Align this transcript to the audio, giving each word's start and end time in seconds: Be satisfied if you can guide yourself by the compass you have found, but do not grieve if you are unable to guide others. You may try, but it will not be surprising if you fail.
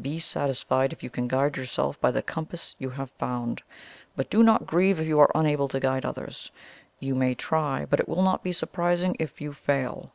Be 0.00 0.18
satisfied 0.18 0.94
if 0.94 1.02
you 1.02 1.10
can 1.10 1.28
guide 1.28 1.58
yourself 1.58 2.00
by 2.00 2.10
the 2.10 2.22
compass 2.22 2.74
you 2.78 2.88
have 2.88 3.10
found, 3.10 3.62
but 4.16 4.30
do 4.30 4.42
not 4.42 4.64
grieve 4.66 4.98
if 5.00 5.06
you 5.06 5.20
are 5.20 5.30
unable 5.34 5.68
to 5.68 5.78
guide 5.78 6.06
others. 6.06 6.50
You 6.98 7.14
may 7.14 7.34
try, 7.34 7.84
but 7.84 8.00
it 8.00 8.08
will 8.08 8.22
not 8.22 8.42
be 8.42 8.52
surprising 8.54 9.16
if 9.18 9.38
you 9.38 9.52
fail. 9.52 10.12